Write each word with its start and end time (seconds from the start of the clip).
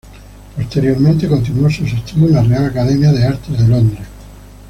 Posteriormente 0.55 1.27
continuó 1.27 1.69
sus 1.69 1.93
estudios 1.93 2.31
en 2.31 2.33
la 2.33 2.41
Real 2.41 2.65
Academia 2.71 3.11
de 3.11 3.23
Artes 3.23 3.55
de 3.59 3.67
Londres. 3.67 4.07